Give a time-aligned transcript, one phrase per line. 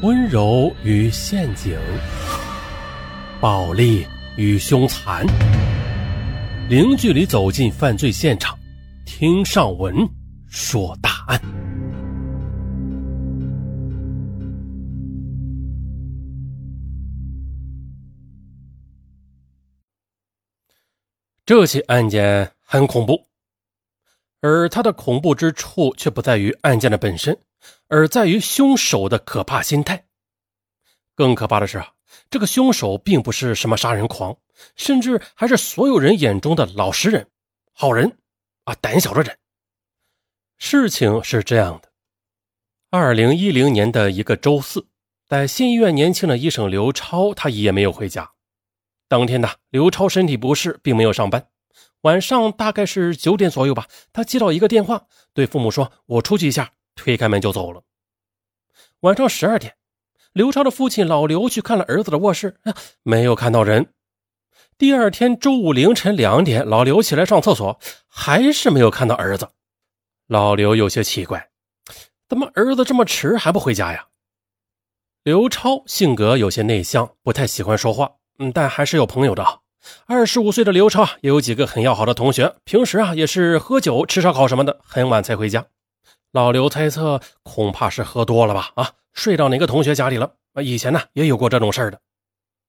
[0.00, 1.76] 温柔与陷阱，
[3.40, 5.26] 暴力与凶残，
[6.68, 8.56] 零距离走进犯罪现场，
[9.04, 10.08] 听上文
[10.46, 11.40] 说大案。
[21.44, 23.26] 这起案件很恐怖。
[24.40, 27.36] 而它的恐怖之处却不在于案件的本身，
[27.88, 30.06] 而在于凶手的可怕心态。
[31.14, 31.92] 更可怕的是啊，
[32.30, 34.36] 这个凶手并不是什么杀人狂，
[34.76, 37.28] 甚至还是所有人眼中的老实人、
[37.72, 38.18] 好人
[38.64, 39.36] 啊，胆小的人。
[40.58, 41.88] 事情是这样的：
[42.90, 44.86] 二零一零年的一个周四，
[45.26, 48.32] 在县医院年轻的医生刘超，他也没有回家。
[49.08, 51.48] 当天呢，刘超身体不适，并没有上班。
[52.02, 57.82] 晚上大概是九点左右吧，他接到一个电话，对父母说：“我出去一下。”推开门就走了。
[59.00, 59.76] 晚上十二点，
[60.32, 62.56] 刘超的父亲老刘去看了儿子的卧室，
[63.04, 63.94] 没有看到人。
[64.76, 69.48] 第二天周五凌晨两点，老刘起来上厕所，还是没有看到儿子。
[70.26, 71.50] 老刘有些奇怪，
[72.28, 74.08] 怎么儿子这么迟还不回家呀？
[75.22, 79.60] 刘超性格有些内向，不太喜欢说话，嗯，但还是有朋友的。
[80.06, 85.66] 二十五岁的刘超也有几个很要好的同学，平时啊也是喝酒、吃烧烤什么的，很晚才回家。
[86.38, 88.70] 老刘猜测，恐怕是喝多了吧？
[88.76, 90.34] 啊，睡到哪个同学家里了？
[90.62, 92.00] 以前呢也有过这种事儿的。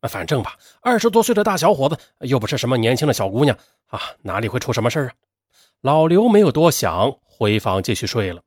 [0.10, 5.14] 反正吧，二十多岁的大小伙子，又不是什么年轻的小姑娘啊，哪里会出什么事儿啊？
[5.82, 8.42] 老刘没有多想，回房继续睡了。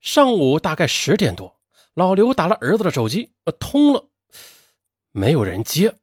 [0.00, 1.58] 上午大概十点多，
[1.92, 4.06] 老刘打了儿子的手机，呃，通了，
[5.12, 5.96] 没有人接。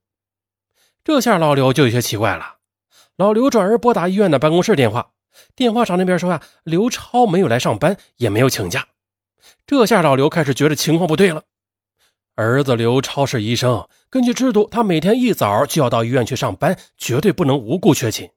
[1.03, 2.57] 这下老刘就有些奇怪了。
[3.15, 5.13] 老刘转而拨打医院的办公室电话，
[5.55, 8.87] 电话上那边说呀，刘超没有来上班，也没有请假。
[9.67, 11.43] 这下老刘开始觉得情况不对了。
[12.35, 18.29] 儿子刘超是医生，根据制度，他每天一早就要到医院去上班，绝对不能无故缺勤。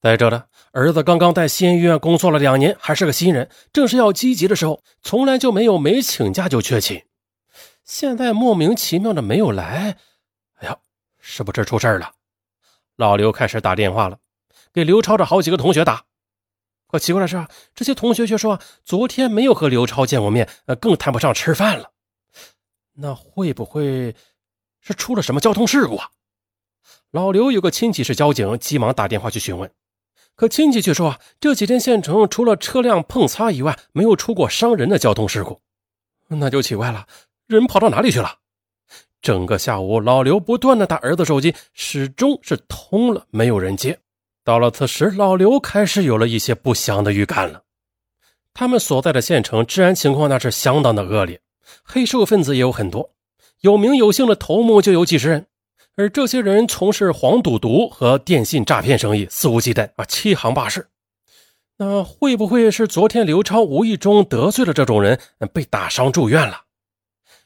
[0.00, 7.02] 再者呢，儿子刚刚在西安医院工作了两年，还是个新人，正是要积极的时候，从来就没有没请假就缺勤。
[7.84, 9.96] 现在莫名其妙的没有来，
[10.58, 10.76] 哎呀！
[11.20, 12.10] 是不是出事了？
[12.96, 14.18] 老刘开始打电话了，
[14.72, 16.04] 给刘超的好几个同学打。
[16.92, 21.90] 可奇怪的是，这些同学却说昨天没有和刘超见过面，呃，更谈不上吃饭了。
[22.92, 24.14] 那会不会
[24.78, 26.10] 是出了什么交通事故啊？
[27.10, 29.72] 老刘有个亲戚是交警，急忙打电话去询问。
[30.34, 35.62] 可亲戚却说，啊这几天县城除了车辆碰擦以外，没有出过伤人的交通事故。
[36.28, 37.06] 那就奇怪了，
[37.46, 38.36] 人跑到哪里去了？
[39.22, 43.98] 整个下午，老刘不断的打儿子手机，始终是通了，没有人接。
[44.44, 47.62] 到了此时，老刘开始有了一些不祥的预感了。
[48.52, 51.40] 他们所在的县城治安情况那是相当的恶劣，
[51.84, 53.12] 黑社会分子也有很多，
[53.60, 55.46] 有名有姓的头目就有几十人，
[55.96, 60.88] 而这些人从事黄赌毒和电信诈骗生意，肆无忌惮啊，欺行霸市。
[61.78, 65.18] 那会不会是昨天刘超无意中得罪了这种人，
[65.52, 66.62] 被打伤住院了？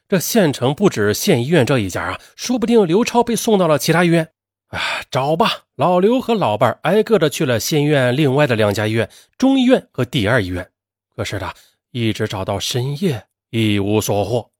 [0.08, 4.30] 这县城不止县医院这一家啊，说不定刘超被送到了其他医院。
[4.68, 5.64] 啊，找吧！
[5.76, 10.70] 老刘和老伴挨个的去了县医院另外的两家医院——中医院和第二医院。
[11.14, 11.52] 可是呢，
[11.90, 14.50] 一直找到深夜，一无所获。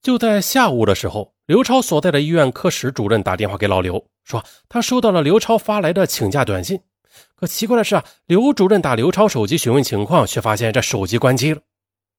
[0.00, 6.80] 就在下午的时候，刘超所在的医院科室主任打电话给老刘，说他收到了刘超发来的请假短信。
[7.34, 11.60] 可奇怪的是啊，刘主任打刘超手机询问情况，却发现这手机关机了。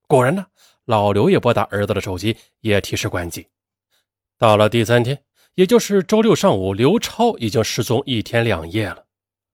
[0.08, 0.46] 果然呢。
[0.88, 3.48] 老刘也拨打儿子的手机，也提示关机。
[4.38, 5.20] 到了第三天，
[5.56, 9.06] 也就是周六上午，刘超已经失踪一天两夜了。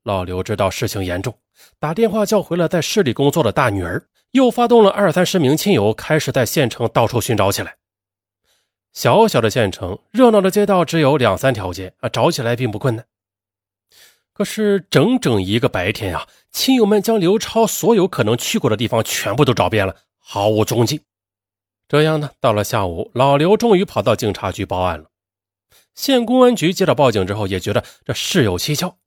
[0.03, 1.37] 老刘知道事情严重，
[1.79, 7.75] 打电话叫回了在市里工作的大女儿，又发动了二三十名亲友，开始在县城到处寻找起来。
[8.93, 13.05] 小小的县城，热闹的街道只有两三条街啊，找起来并不困难。
[14.33, 21.01] 可是整整一个白天啊，亲友们将刘超所有可能去过的地方全部都找遍了，毫无踪迹。
[21.87, 25.10] 这样呢，到了下午，老刘终于跑到警察局报案了。
[25.93, 28.97] 县公安局接到报警之后，也觉得这事有蹊跷。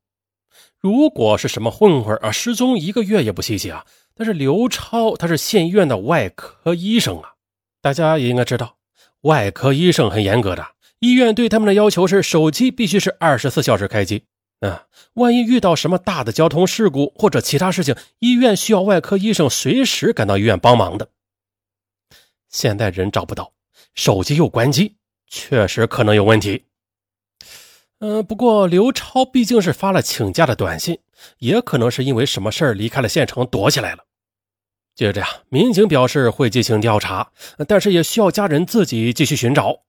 [0.78, 3.86] 如果是什么混混啊，失踪一个月也不稀奇啊。
[4.14, 7.32] 但是刘超他是县医院的外科医生啊，
[7.80, 8.76] 大家也应该知道，
[9.22, 10.64] 外科医生很严格的，
[11.00, 14.24] 医院对他们的要求是手机必须是二十四小时开机。
[14.60, 21.08] 啊，万一遇到什么大的交通事故或者其他事情，医院需要外科医生随时赶到医院帮忙的。
[22.48, 23.52] 现在人找不到，
[23.94, 24.96] 手机又关机，
[25.26, 26.66] 确实可能有问题。
[28.00, 30.98] 嗯，不过刘超毕竟是发了请假的短信，
[31.38, 34.04] 也可能是因为什么事儿离开了县城躲起来了。
[34.94, 37.32] 接着呀，民警表示会进行调查，
[37.66, 39.80] 但是也需要家人自己继续寻找。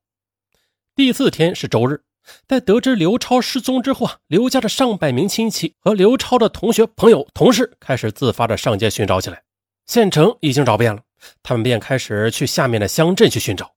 [0.96, 2.02] 第四天是周日，
[2.48, 9.44] 在得知刘超失踪之后啊，刘家的上百名亲戚和刘超的同学、朋友、同事开始自发的上街寻找起来。
[9.86, 11.04] 县城已经找遍了，
[11.44, 13.75] 他们便开始去下面的乡镇去寻找。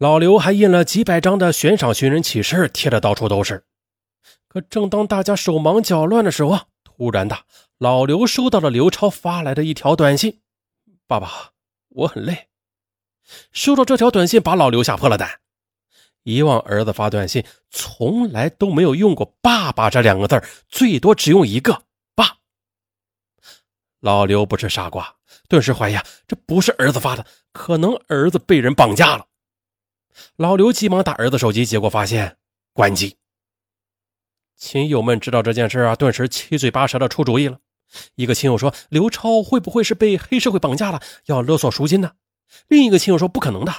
[0.00, 3.66] 老刘还印了几百张的悬赏寻人启事，贴的到处都是。
[4.48, 7.44] 可正当大家手忙脚乱的时候啊，突然的，
[7.76, 10.40] 老刘收到了刘超发来的一条短信。
[11.06, 11.50] 爸爸，
[11.90, 12.48] 我很累。
[13.52, 15.40] 收到这条短信，把老刘吓破了胆。
[16.22, 21.82] 以往儿子发短信从来都没有用过“爸爸”这两个字最多只用一个
[22.16, 22.38] “爸”。
[24.00, 25.14] 老刘不是傻瓜，
[25.46, 29.26] 顿时怀疑，这不是儿子发的，可能儿子被人绑架了。
[30.36, 32.36] 老刘急忙打儿子手机，结果发现
[32.72, 33.16] 关机。
[34.56, 37.58] 亲友们知道这件事啊，顿时七嘴八舌的出主意了。
[38.14, 42.12] 一个亲友说：“刘超会不会是被黑社会绑架了，要勒索赎金呢？”
[42.68, 43.72] 另一个亲友说：“不可能的，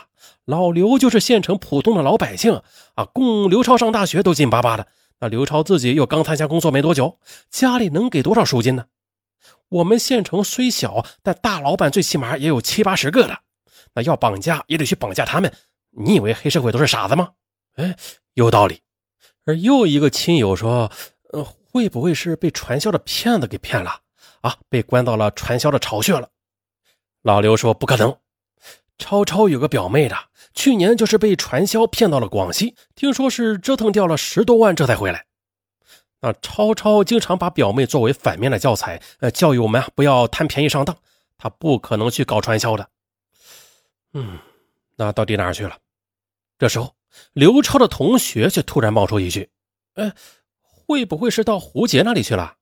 [0.45, 2.61] 老刘就是县城普通的老百姓
[2.95, 4.87] 啊，供刘超上大学都紧巴巴的。
[5.19, 8.85] 那刘超自己又刚参加工作没多久，家里能给多少赎金呢？
[9.69, 13.39] 我们县城虽小，但大老板最起码也有七八十个的，
[13.93, 15.53] 那要绑架也得去绑架他们。
[15.91, 17.31] 你以为黑社会都是傻子吗？
[17.75, 17.95] 哎，
[18.33, 18.81] 有道理。”
[19.45, 20.91] 而又一个亲友说
[21.31, 24.01] ：“呃。”会不会是被传销的骗子给骗了
[24.41, 24.57] 啊？
[24.67, 26.27] 被关到了传销的巢穴了？
[27.21, 28.17] 老刘说不可能。
[28.97, 30.17] 超超有个表妹的，
[30.53, 35.27] 去年就是被传销骗到了广西，听说是折腾掉了十多万，这才回来。
[36.19, 40.97] 那超超经常把表妹作为反面的教材，呃，教育我们啊不要贪便宜上当。
[41.37, 42.89] 他不可能去搞传销的。
[44.11, 44.37] 嗯，
[44.95, 45.77] 那到底哪儿去了？
[46.57, 46.95] 这时候，
[47.33, 49.49] 刘超的同学却突然冒出一句
[49.95, 50.13] ：“哎。”
[50.91, 52.57] 会不会是到胡杰那里去了？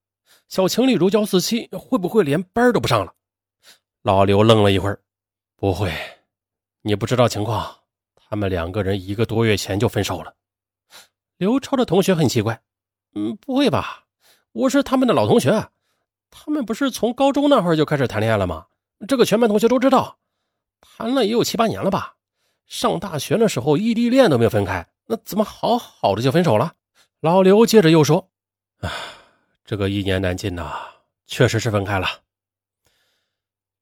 [0.50, 3.12] 小情侣如胶似漆，会不会连班都不上了？
[4.04, 5.02] 老刘愣了一会儿，
[5.56, 5.92] 不会，
[6.84, 7.76] 你不知道情况，
[8.14, 10.36] 他们两个人一个多月前就分手了。
[11.38, 12.62] 刘超的同学很奇怪，
[13.16, 14.06] 嗯，不会吧？
[14.52, 15.70] 我是他们的老同学，
[16.30, 18.68] 他们不是从高中那会儿就开始谈恋爱了吗？
[19.08, 20.20] 这个全班同学都知道，
[20.82, 22.18] 谈了也有七八年了吧？
[22.70, 26.76] 上大学的时候异地恋都没有分开，那怎么好好的就分手了？
[27.20, 28.30] 老刘接着又说
[28.80, 28.94] ：“啊，
[29.66, 30.72] 这个一言难尽呐，
[31.26, 32.08] 确实是分开了。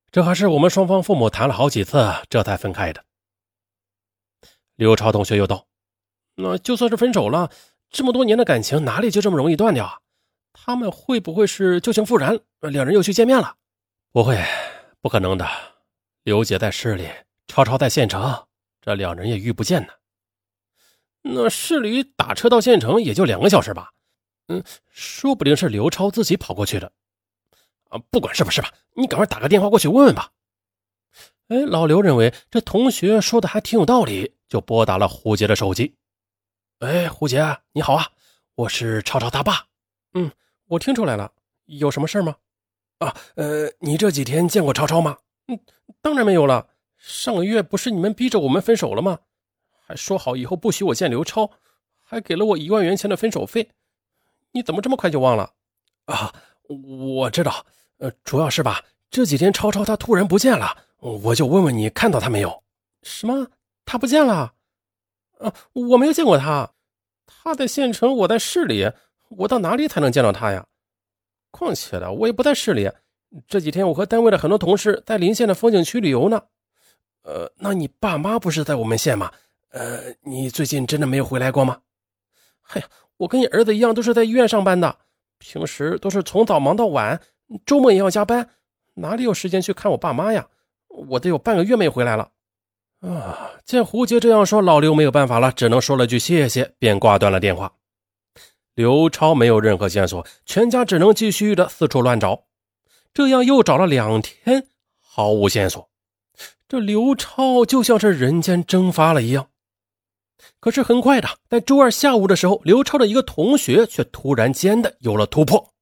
[0.09, 3.03] 这还是我们双方父母谈了好几次，这才分开的。”
[4.75, 5.67] 刘超同学又道
[6.35, 7.51] ：“那就算是分手了，
[7.89, 9.99] 这么多年的感情哪里就这么容易断掉啊？
[10.53, 13.57] 他们会不会是旧情复燃，两人又去见面了？
[14.13, 14.41] 不会，
[15.01, 15.45] 不可能的。
[16.23, 17.09] 刘姐在市里，
[17.47, 18.46] 超超在县城，
[18.87, 19.91] 这两人也遇不见呢。”
[21.21, 23.91] 那市里打车到县城也就两个小时吧，
[24.47, 26.89] 嗯，说不定是刘超自己跑过去的，
[27.89, 30.31] 啊，不管是不是吧，你赶快打个电话过去问问吧。
[31.49, 35.97] 哎，老刘认为这同学说的还挺有道理，就拨打了胡杰的手机。
[36.79, 38.07] 哎，胡杰，你好啊，
[38.55, 39.67] 我是超超他爸。
[40.13, 40.31] 嗯，
[40.67, 41.33] 我听出来了，
[41.65, 42.37] 有什么事吗？
[42.99, 45.17] 啊，呃，你这几天见过超超吗？
[45.47, 45.59] 嗯，
[46.01, 49.19] 当然没有了，上个月不是你们逼着我们分手了吗？
[49.85, 51.49] 还说好以后不许我见刘超，
[52.03, 53.69] 还给了我一万元钱的分手费，
[54.51, 55.53] 你怎么这么快就忘了？
[56.05, 56.33] 啊，
[56.67, 57.65] 我知道，
[57.99, 62.63] 呃，主要是吧，这几天超超他突然不见了，我就问问你看到他没有？
[63.03, 63.47] 什么？
[63.85, 64.53] 他不见了？
[65.39, 66.73] 啊，我没有见过他，
[67.25, 68.91] 他在县城，我在市里，
[69.29, 70.65] 我到哪里才能见到他呀？
[71.51, 72.91] 况且的，我也不在市里，
[73.47, 76.43] 这几天我和单位的很多同事在邻县的风景区旅游呢。
[77.27, 79.29] 呃，那你爸妈不是在我们县吗？
[79.71, 81.79] 呃，你最近真的没有回来过吗？
[82.61, 82.81] 嘿，
[83.17, 84.97] 我跟你儿子一样，都是在医院上班的，
[85.37, 87.19] 平时都是从早忙到晚，
[87.65, 88.49] 周末也要加班，
[88.93, 90.47] 哪里有时间去看我爸妈呀？
[90.87, 92.31] 我得有半个月没回来了。
[93.01, 93.51] 啊！
[93.65, 97.73] 见胡杰这样说，老刘没有办法了，只能说了句谢谢，便挂断了电话。
[98.73, 102.45] 刘超没有任何线索，全家只能继续的四处乱找，
[103.13, 104.67] 这样又找了两天，
[105.01, 105.89] 毫无线索。
[106.67, 109.49] 这刘超就像是人间蒸发了一样。
[110.59, 115.73] 可是很快的，在周二下午的时候，刘超的一个同学却突然间的有了突破。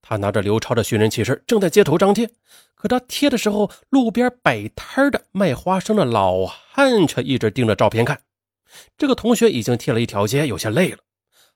[0.00, 2.30] 他拿着刘超的寻人启事，正在街头张贴。
[2.74, 8.20] 可他贴的时候，路边摆摊的卖花生的老汉却一直盯着照片看。
[8.98, 10.98] 这个同学已经贴了一条街，有些累了，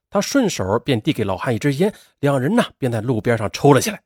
[0.09, 4.01] 他顺手便递给老汉一支烟，两人呢便在路边上抽了起来。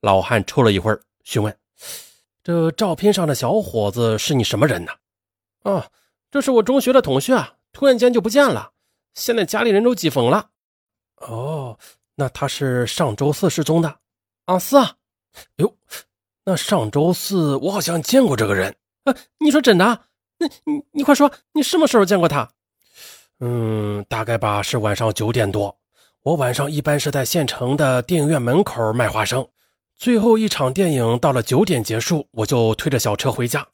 [0.00, 1.56] 老汉抽了一会儿，询问
[2.42, 4.92] ：“这照片上的小伙子是你什么人呢？”
[5.64, 5.86] 啊。
[6.30, 8.72] 这是我中学的同学啊，突然间就不见了，
[9.12, 10.48] 现在家里人都急疯了。
[11.16, 11.78] 哦，
[12.14, 13.96] 那他是上周四失踪的？
[14.46, 14.96] 啊，是啊。
[15.56, 15.76] 哟，
[16.46, 18.74] 那上周四我好像见过这个人。
[19.04, 19.84] 啊，你说真的？
[20.38, 22.50] 那你你快说，你什么时候见过他？
[23.40, 25.78] 嗯，大概吧，是晚上九点多。
[26.22, 29.46] 我晚上一般是在县城的电影院门口卖花生。
[30.02, 33.64] 最后一场电影到了九点结束，我就推着小车回家。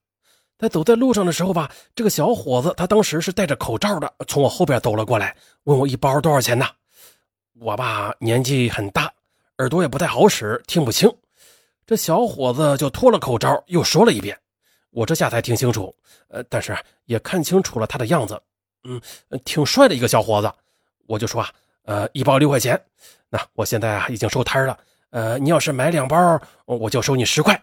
[0.58, 6.66] 在走在路上的时候吧，这个小伙子他当时是戴着口罩的，从我后边走了过来，问我一包多少钱呢？
[7.58, 9.10] 我吧年纪很大，
[9.56, 11.10] 耳朵也不太好使，听不清。
[11.86, 14.38] 这小伙子就脱了口罩，又说了一遍。
[14.90, 15.96] 我这下才听清楚，
[16.28, 18.38] 呃，但是也看清楚了他的样子，
[18.84, 19.00] 嗯，
[19.46, 20.52] 挺帅的一个小伙子。
[21.06, 21.50] 我就说啊，
[21.86, 22.78] 呃，一包六块钱。
[23.30, 24.78] 那我现在啊已经收摊了，
[25.10, 27.60] 呃，你要是买两包，我就收你十块。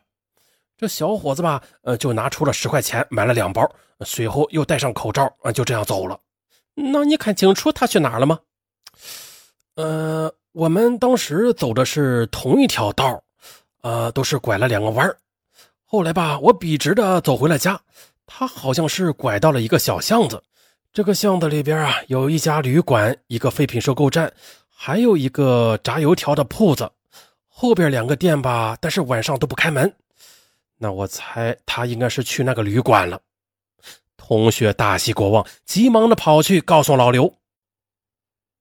[0.78, 3.70] 这小伙子吧，呃，就拿出了十块钱买了两包，
[4.02, 6.20] 随后又戴上口罩，啊，就这样走了。
[6.74, 8.40] 那你看清楚他去哪儿了吗？
[9.75, 13.24] 呃，我们当时走的是同一条道，
[13.82, 15.16] 呃，都是拐了两个弯
[15.86, 17.80] 后来吧，我笔直的走回了家，
[18.25, 20.44] 他好像是拐到了一个小巷子。
[20.92, 24.34] 这个巷子里边啊，有一家旅馆，一个废品收购站，
[24.70, 26.90] 还有一个炸油条的铺子。
[27.58, 29.96] 后边两个店吧，但是晚上都不开门。
[30.78, 33.22] 那我猜他应该是去那个旅馆了。
[34.18, 37.36] 同学大喜过望，急忙的跑去告诉老刘。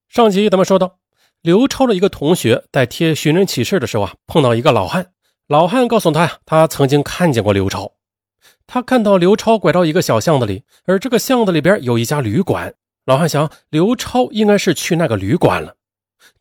[0.09, 0.99] 上集咱们说到，
[1.43, 5.11] 刘超的一个同学在贴寻人启事的时候啊，碰到一个老汉。
[5.49, 7.95] 老汉告诉他呀，他曾经看见过刘超。
[8.69, 12.73] 他看到刘超拐到一个小巷子里，而这个巷子里边有一家旅馆。
[13.07, 15.75] 老汉想，刘超应该是去那个旅馆了。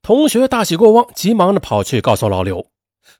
[0.01, 2.67] 同学大喜过望，急忙的跑去告诉老刘。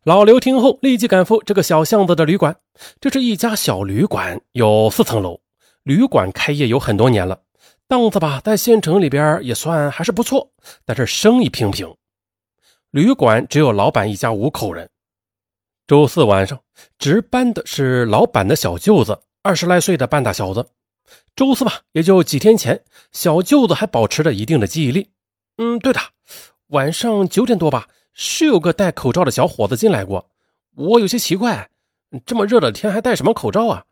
[0.04, 2.56] 老刘听后，立即赶赴这个小巷子的旅馆。
[3.00, 5.42] 这是一家小旅馆，有四层楼。
[5.84, 7.42] 旅馆开业有很多年了，
[7.88, 10.52] 档次吧，在县城里边也算还是不错，
[10.86, 11.94] 但是生意平平。
[12.92, 14.90] 旅馆只有老板一家五口人。
[15.86, 16.62] 周四晚上
[16.98, 20.70] 值班的是老板的小舅子，二十来岁的半大小子。
[21.36, 25.10] 周四吧，也就几天前，小舅子还保持着一定的记忆力。
[25.58, 26.00] 嗯，对的，
[26.68, 27.88] 晚上九点多吧。
[28.16, 30.30] 是有个戴口罩的小伙子进来过，
[30.76, 31.72] 我有些奇怪，
[32.28, 33.86] 这么热的天还戴什么口罩啊？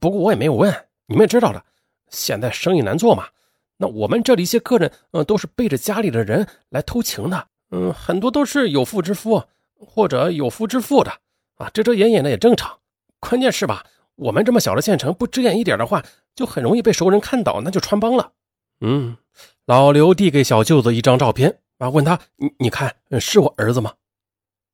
[0.00, 1.62] 不过我也没有问，你们也知道的，
[2.08, 3.28] 现在生意难做嘛。
[3.76, 9.44] 那我们这里一些客人，嗯，都是背着家里的人来偷情的，嗯，很多都是有妇之夫
[9.74, 11.12] 或者有夫之妇的
[11.56, 12.78] 啊，遮遮掩掩的也正常。
[13.20, 16.02] 关键是吧，我们这么小的县城，不遮掩一点的话，
[16.34, 18.32] 就很容易被熟人看到，那就穿帮了。
[18.80, 19.18] 嗯，
[19.66, 21.58] 老刘递给小舅子一张照片。
[21.82, 21.90] 啊！
[21.90, 23.92] 问他，你你看，是我儿子吗？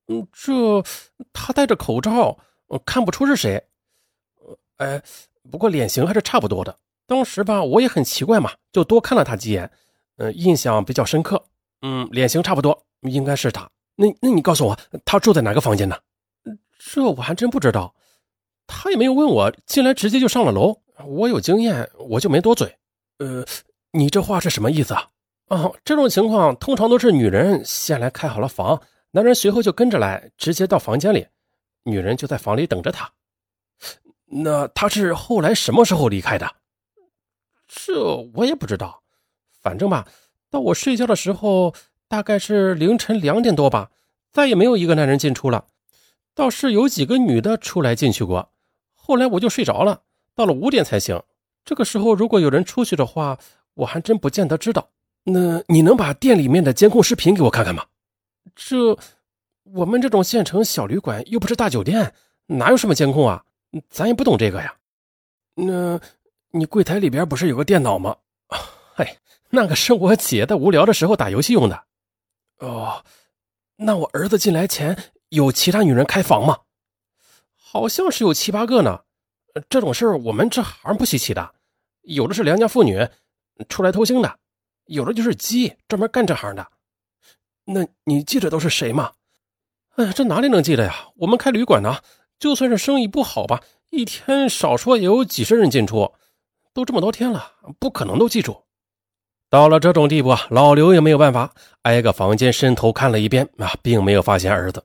[0.08, 0.52] 嗯，这
[1.32, 2.36] 他戴着口罩，
[2.84, 3.66] 看不出是谁。
[4.44, 5.02] 呃哎，
[5.50, 6.78] 不过脸型还是差不多的。
[7.06, 9.70] 当时吧，我也很奇怪嘛，就多看了他几眼，
[10.18, 11.42] 嗯，印象比较深刻。
[11.80, 13.70] 嗯，脸型差不多，应该是他。
[13.96, 15.98] 那那你告诉我，他住在哪个房间呢？
[16.78, 17.94] 这我还真不知道，
[18.66, 20.82] 他也没有问我，进来直接就上了楼。
[21.06, 22.76] 我有经验，我就没多嘴。
[23.16, 23.46] 呃，
[23.92, 25.08] 你这话是什么意思啊？
[25.48, 31.26] 哦，这种情况通常都是女人先来开好了房，男人随后就跟着来，直接到房间里，
[31.84, 33.10] 女人就在房里等着他。
[34.26, 36.56] 那他是后来什么时候离开的？
[37.66, 39.02] 这我也不知道，
[39.62, 40.06] 反正吧，
[40.50, 41.74] 到我睡觉的时候
[42.08, 43.90] 大概是凌晨两点多吧，
[44.30, 45.68] 再也没有一个男人进出了，
[46.34, 48.52] 倒是有几个女的出来进去过。
[48.94, 50.02] 后来我就睡着了，
[50.34, 51.18] 到了五点才醒。
[51.64, 53.38] 这个时候如果有人出去的话，
[53.72, 54.90] 我还真不见得知道。
[55.30, 57.84] 那你能把店里面的监控视频给我看看吗？
[58.56, 58.98] 这
[59.62, 62.14] 我们这种县城小旅馆又不是大酒店，
[62.46, 63.44] 哪有什么监控啊？
[63.90, 64.74] 咱也不懂这个呀。
[65.54, 66.00] 那
[66.50, 68.16] 你柜台里边不是有个电脑吗？
[68.94, 69.18] 嘿，
[69.50, 71.84] 那个是我姐在无聊的时候打游戏用的。
[72.60, 73.04] 哦，
[73.76, 74.96] 那我儿子进来前
[75.28, 76.60] 有其他女人开房吗？
[77.54, 79.02] 好像是有七八个呢。
[79.68, 81.54] 这种事我们这行不稀奇的，
[82.02, 83.06] 有的是良家妇女
[83.68, 84.38] 出来偷腥的。
[84.88, 86.66] 有的就是鸡，专门干这行的。
[87.64, 89.12] 那你记得都是谁吗？
[89.96, 91.08] 哎呀，这哪里能记得呀？
[91.16, 91.98] 我们开旅馆呢，
[92.38, 96.12] 就算是生意不好吧，一天少说也有几十人进出，
[96.72, 98.64] 都这么多天了，不可能都记住。
[99.50, 101.52] 到了这种地步啊，老刘也没有办法，
[101.82, 104.84] 挨个房间伸头看了一遍啊，并没有发现儿子。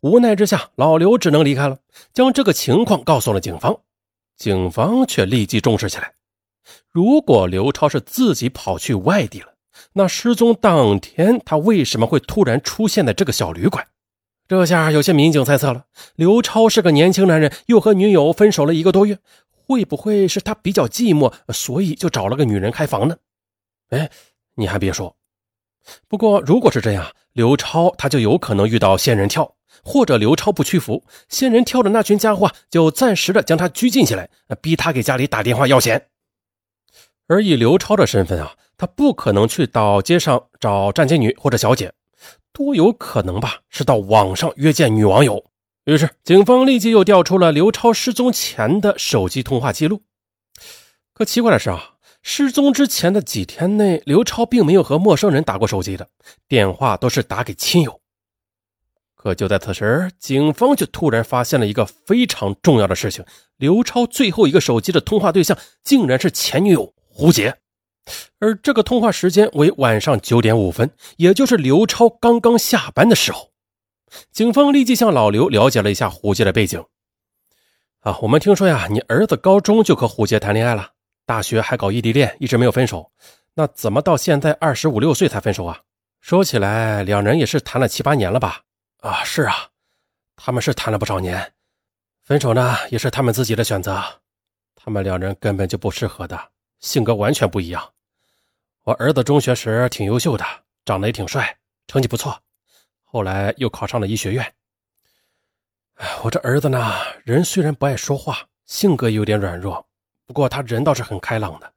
[0.00, 1.78] 无奈之下，老刘只能离开了，
[2.12, 3.76] 将这个情况告诉了警方。
[4.36, 6.12] 警方却立即重视起来。
[6.90, 9.54] 如果刘超是自己跑去外地了，
[9.94, 13.86] 那失踪当天他为什么会突然出现在这个小旅馆？
[14.48, 15.86] 这下有些民警猜测了：
[16.16, 19.18] 刘超是个年轻男人，又和女友分手了一个多月，
[19.50, 23.16] 会不会是他比较寂寞，所以就找了个女人开房呢？
[23.90, 24.10] 哎，
[24.56, 25.16] 你还别说，
[26.08, 29.54] 不过如果是这样，刘超他就有可能遇到仙人跳。
[29.82, 34.28] 或者刘超不屈服，仙人跳的那群家伙就暂时的将他拘禁起来，
[34.60, 36.08] 逼他给家里打电话要钱。
[37.28, 41.92] 而以刘超的身份啊，他不可能去到街上找站街女或者小姐，
[42.52, 43.60] 多有可能吧？
[43.68, 45.44] 是到网上约见女网友。
[45.84, 50.02] 于是，警方立即又调出了刘超失踪前的手机通话记录。
[51.12, 51.90] 可奇怪的是啊。
[52.24, 56.08] 失踪之前的几天内，刘超并没有和陌生人打过手机的
[56.46, 58.00] 电话，都是打给亲友。
[59.16, 63.24] 可就在此时，警方却突然发现了一个非常重要的事情：
[63.56, 67.54] 刘超最后一个手机的通话对象竟然是前女友胡杰，
[68.38, 73.52] 而这个通话时间为晚上九点五分，也就是刘超刚刚下班的时候。
[74.30, 76.82] 警方立即向老刘了解了一下胡杰的背景。
[78.00, 80.90] 啊，我们听说呀，你儿子高中就和胡杰谈恋爱了。
[81.24, 83.12] 大学还搞异地恋，一直没有分手，
[83.54, 85.80] 那怎么到现在二十五六岁才分手啊？
[86.20, 88.62] 说起来，两人也是谈了七八年了吧？
[88.98, 89.68] 啊，是啊，
[90.36, 91.52] 他们是谈了不少年，
[92.24, 94.02] 分手呢也是他们自己的选择。
[94.74, 96.36] 他们两人根本就不适合的，
[96.82, 97.92] 性格完全不一样。
[98.82, 100.44] 我儿子中学时挺优秀的，
[100.84, 102.38] 长得也挺帅，成绩不错，
[103.04, 104.54] 后来又考上了医学院。
[106.24, 106.92] 我这儿子呢，
[107.24, 109.86] 人虽然不爱说话，性格有点软弱。
[110.26, 111.72] 不过他人倒是很开朗的。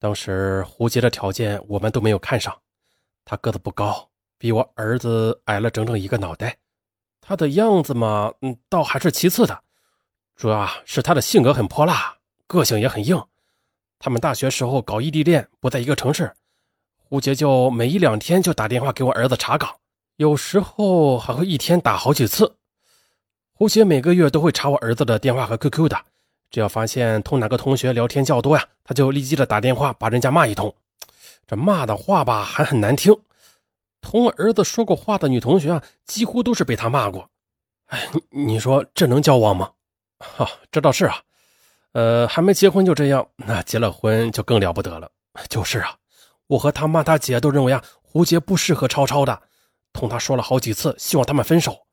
[0.00, 2.60] 当时胡杰的条件我们都没有看上，
[3.24, 6.58] 他个子不高，比我儿子矮了整整一个脑袋。
[7.20, 9.62] 他的样子嘛，嗯，倒还是其次的，
[10.34, 13.24] 主要啊是他的性格很泼辣，个性也很硬。
[13.98, 16.32] 他们大学时候搞异地恋，不在一个城市，
[16.96, 19.76] 胡杰就每一两天就打电话给我儿子查岗，
[20.16, 22.56] 有时候还会一天打好几次。
[23.52, 25.96] 胡杰每个月都会查我儿子的电话和 QQ 的。
[26.50, 30.74] 只要发现同哪个同学聊天较多呀，他就立即的打电话把人家骂一通。
[31.46, 33.16] 这骂的话吧还很难听，
[34.00, 37.28] 同儿子说过话的女同学啊，几乎都是被他骂过。
[37.86, 39.72] 哎，你说这能交往吗？
[40.18, 41.22] 哈，这倒是啊。
[41.94, 45.10] 呃，还没结婚就这样，那结了婚就更了不得了。
[45.48, 45.96] 就是啊，
[46.48, 49.42] 我和他妈他姐都认为啊，胡杰不适合超超的，
[49.92, 51.86] 同他说了好几次，希望他们分手。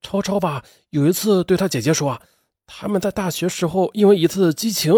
[0.00, 2.22] 超超吧，有一次对他姐姐说啊。
[2.64, 4.94] 他们在大学时候因为一次激情，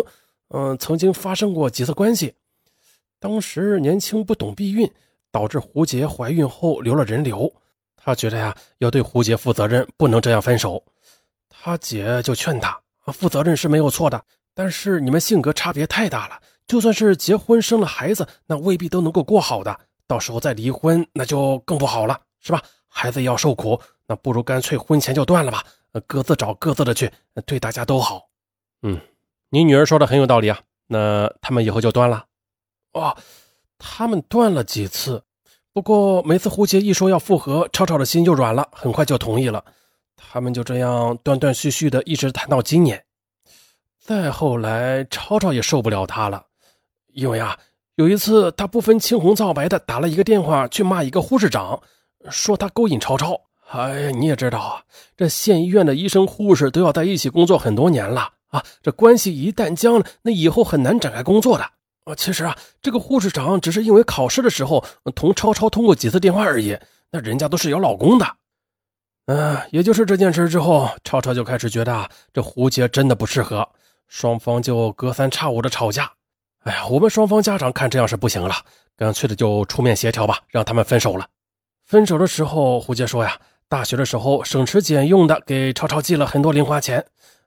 [0.48, 2.34] 嗯，曾经发生过几次关系。
[3.18, 4.88] 当时年轻不懂避孕，
[5.32, 7.52] 导致胡杰怀孕后留了人流。
[7.96, 10.84] 他觉得呀，要对胡杰负责任，不能这样分手。
[11.48, 12.78] 他姐就劝他，
[13.12, 14.22] 负责任是没有错的，
[14.54, 19.78] 但是你们性格差别太大了，就算是结婚生了孩子，那未必都能够过好的。
[20.06, 22.62] 到时候再离婚，那就更不好了，是吧？
[22.88, 25.64] 孩子要受苦，那不如干脆婚前就断了吧。
[26.06, 27.10] 各自找各自的去，
[27.46, 28.28] 对大家都好。
[28.82, 29.00] 嗯，
[29.50, 30.60] 你女儿说的很有道理啊。
[30.86, 32.26] 那他们以后就断了？
[32.92, 33.16] 哦，
[33.78, 35.22] 他们断了几次，
[35.72, 39.64] 不过每次胡杰一说要复合，超超的心就软了，很快就同意了。
[40.32, 43.04] 他们就这样断断续续的，一直谈到今年。
[44.00, 46.44] 再后来，超超也受不了他了，
[47.12, 47.58] 因为啊，
[47.94, 51.80] 有一次他不分青红皂白的打了一个电话去骂一个护士长，
[52.30, 53.40] 说他勾引超超。
[53.70, 54.82] 哎呀，你也知道啊，
[55.16, 61.64] 这县医院的医生护士都要在一起工作很多年了啊，这关系一旦僵了，那以后很难展开工作的
[62.04, 62.14] 啊。
[62.14, 64.84] 其实啊，这个护士长只是因为考试的时候
[65.14, 66.76] 同超超通过几次电话而已，
[67.10, 68.26] 那人家都是有老公的。
[69.26, 73.68] 嗯，也就是这件事之后，超超就开始觉得这胡杰真的不适合，
[74.06, 76.12] 双方就隔三差五的吵架。
[76.60, 78.54] 哎呀，我们双方家长看这样是不行了，
[78.96, 81.26] 干脆的就出面协调吧，让他们分手了。
[81.84, 83.38] 分手的时候，胡杰说呀。
[83.66, 87.04] 大学的时候，省吃俭用的给超超寄了很多零花钱，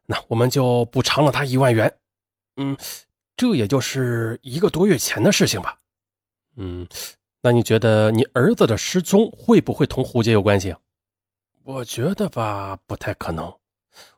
[0.08, 1.94] 那我们就补偿了他一万元。
[2.58, 2.76] 嗯，
[3.38, 5.78] 这也就是一个多月前的事情吧。
[6.56, 6.86] 嗯，
[7.42, 10.76] 那你觉得你儿子的失踪会不会同胡杰有关系？
[11.68, 13.54] 我觉得吧，不太可能。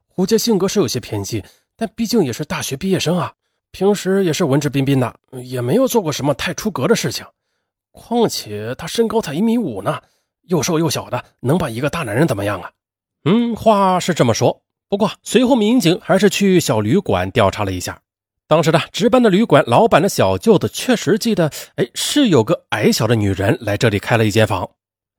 [0.06, 1.44] 胡杰性格是有些偏激，
[1.76, 3.34] 但毕竟也是大学毕业生啊，
[3.72, 5.12] 平时也是文质彬彬的，
[5.44, 7.26] 也没有做过什么太出格的事情。
[7.90, 10.00] 况且他身高才一米五呢。
[10.44, 12.72] 又瘦又小的，能把一个大男人怎么样啊？
[13.26, 18.00] 嗯，话是这么说，不过随后民警还是去小旅馆调查了一下。
[18.48, 24.70] 当时的值班的旅馆老板的小舅子确实记得，哎，是有个矮小的女人来这里开了一间房。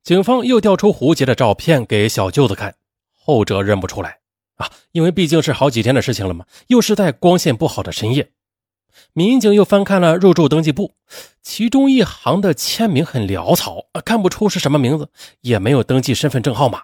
[0.03, 2.75] 警方又调出胡杰的照片给小舅子看，
[3.13, 4.17] 后者认不出来
[4.55, 8.31] 啊，因为毕竟是好几天的事情了嘛，又是在光线不好的深夜。
[9.13, 10.95] 民警又翻看了入住登记簿，
[11.43, 15.09] 其中一行的签名很潦草啊，看不出是什么名字，
[15.41, 16.83] 也没有登记身份证号码。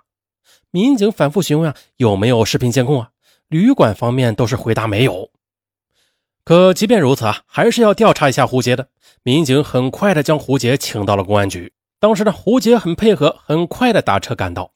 [0.70, 3.10] 民警反复询问啊，有没有视频监控啊？
[3.48, 5.32] 旅馆方面都是回答没有。
[6.44, 8.90] 可即便如此啊，还是要调查一下胡杰的。
[9.24, 11.74] 民警很快的将胡杰请到了公安局。
[12.00, 14.74] 当时呢，胡杰很配合，很快的打车赶到。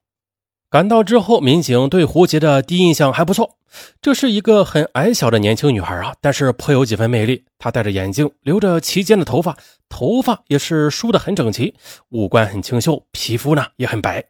[0.69, 3.57] 赶到之后，民警对胡杰的第一印象还不错。
[4.01, 7.45] 这是一个很矮小的年轻女孩啊，但是颇有几分魅力。
[7.59, 9.57] 她戴着眼镜，留着齐肩的头发，
[9.87, 11.75] 头发也是梳得很整齐，
[12.09, 14.25] 五官很清秀，皮肤呢也很白。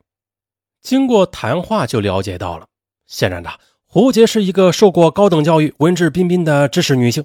[0.81, 2.65] 经过谈话就了解到了，
[3.07, 3.49] 显然的，
[3.85, 7.23] 胡杰是一个受过高等教育、文质彬彬的知识女性。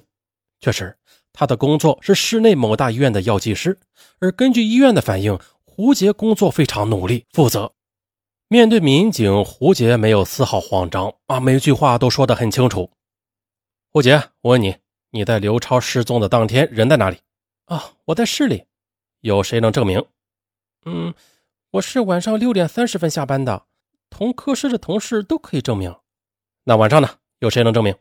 [0.59, 0.95] 确实，
[1.33, 3.79] 她的工作是市内某大医院的药剂师，
[4.19, 5.37] 而根据医院的反映，
[5.77, 7.75] 胡杰工作非常努力、负责。
[8.47, 12.89] 面对民警，胡杰没有丝毫慌张啊，每句话都说得很清楚。
[13.91, 14.77] 胡杰，我问你，
[15.11, 17.19] 你在刘超失踪的当天人在哪里？
[17.65, 18.65] 啊，我在市里。
[19.19, 20.03] 有谁能证明？
[20.85, 21.13] 嗯，
[21.69, 23.67] 我是晚上六点三十分下班的，
[24.09, 25.95] 同科室的同事都可以证明。
[26.63, 27.07] 那晚上呢？
[27.37, 27.95] 有谁能证明？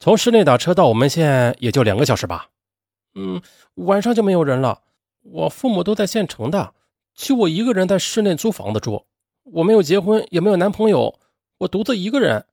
[0.00, 2.50] 从市内打车到我们县也就两个小时吧。
[3.14, 3.40] 嗯，
[3.76, 4.82] 晚上就没有人了。
[5.22, 6.74] 我父母都在县城的，
[7.14, 9.06] 就我一个人在市内租房子住。
[9.44, 11.18] 我没有结婚，也没有男朋友，
[11.58, 12.46] 我独自一个人。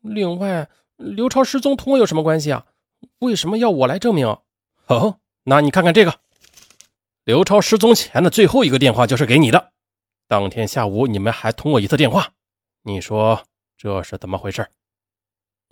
[0.00, 2.66] 另外，刘超失踪同我有什么关系啊？
[3.20, 4.26] 为什么要我来证明？
[4.86, 6.20] 哦，那你看看这个，
[7.24, 9.72] 刘超失踪前的最后一个电话就是给你的。
[10.26, 12.34] 当天下午你们还通过一次电话，
[12.82, 13.42] 你说
[13.76, 14.68] 这是怎么回事？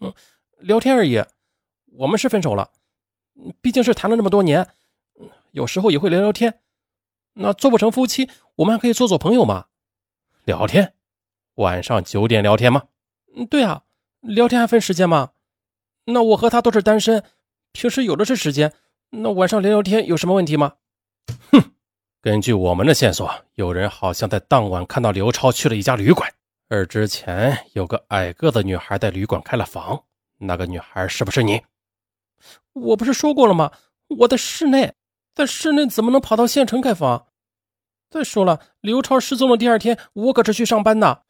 [0.00, 0.12] 嗯，
[0.58, 1.22] 聊天而已。
[1.98, 2.70] 我们是分手了，
[3.60, 4.66] 毕竟是谈了那么多年，
[5.52, 6.60] 有时候也会聊聊天。
[7.38, 9.66] 那做不成夫妻，我们还可以做做朋友嘛。
[10.44, 10.94] 聊天，
[11.56, 12.84] 晚上九点聊天吗？
[13.36, 13.82] 嗯，对啊，
[14.22, 15.32] 聊天还分时间吗？
[16.06, 17.22] 那我和他都是单身，
[17.72, 18.72] 平时有的是时间，
[19.10, 20.76] 那晚上聊聊天有什么问题吗？
[21.50, 21.72] 哼，
[22.22, 26.32] 根据我们的线索，有人好像在当晚看到刘超去了一家旅馆，
[26.68, 30.04] 而之前有个矮个子女孩在旅馆开了房，
[30.38, 31.60] 那个女孩是不是你？
[32.72, 33.72] 我不是说过了吗？
[34.20, 34.94] 我在室内，
[35.36, 37.26] 在市内怎么能跑到县城开房？
[38.08, 41.24] 再说了，刘超失踪的第二天，我可是去上班的。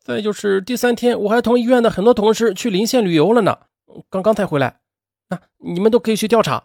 [0.00, 3.60] 再就是第三天，我还同医院的很多同事去临县旅游了呢，
[4.10, 4.80] 刚刚才回来。
[5.28, 6.64] 那你们都可以去调查。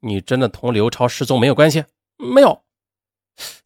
[0.00, 1.84] 你真的同刘超失踪没有关系？
[2.16, 2.62] 没有。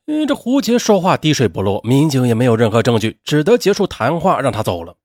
[0.07, 4.97] 嗯，这胡杰说话滴水不漏，民警也没有任何证据，只得结束谈话，让他走了。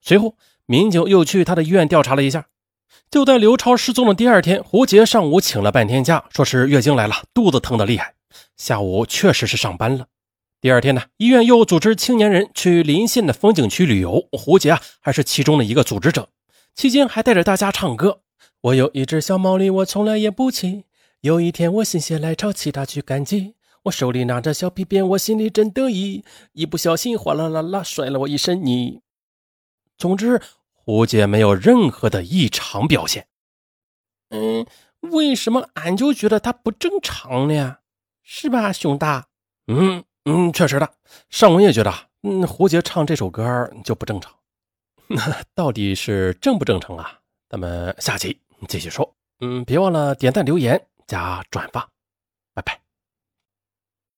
[0.00, 2.46] 随后，民警又去他的医院调查了一下。
[3.10, 8.14] 就在刘超失踪的第二天，胡杰上午请了半天假，说是月经来了，肚子疼得厉害。
[8.56, 10.06] 下午确实是上班了。
[10.60, 16.28] 第二天呢，医院又组织青年人去临县的风景区旅游，胡杰啊还是其中的一个组织者。
[16.76, 18.20] 期间还带着大家唱歌。
[18.60, 20.84] 我有一只小毛驴，我从来也不骑。
[21.22, 23.56] 有一天我心血来潮，骑它去赶集。
[23.84, 26.22] 我手里拿着小皮鞭，我心里真得意。
[26.52, 29.00] 一不小心，哗啦啦啦，摔了我一身泥。
[29.98, 30.40] 总之，
[30.90, 33.28] 胡杰没有任何的异常表现。
[34.30, 34.66] 嗯，
[35.02, 37.76] 为什么俺就觉得他不正常呢？
[38.24, 39.28] 是吧，熊大？
[39.68, 40.92] 嗯嗯，确实的。
[41.28, 44.34] 尚文也觉得，嗯，胡杰唱这首歌就不正常。
[45.06, 45.22] 那
[45.54, 47.20] 到底是正不正常啊？
[47.48, 49.14] 咱们下期继续说。
[49.38, 51.88] 嗯，别忘了点赞、留言、加转发。